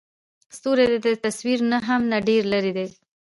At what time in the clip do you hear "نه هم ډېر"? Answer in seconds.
1.71-2.43